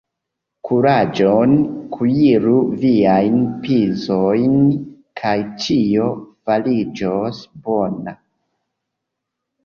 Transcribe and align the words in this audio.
Kuraĝon! 0.67 1.51
Kuiru 1.97 2.53
viajn 2.83 3.35
pizojn 3.65 4.55
kaj 5.21 5.33
ĉio 5.65 6.07
fariĝos 6.49 7.43
bona! 7.67 8.15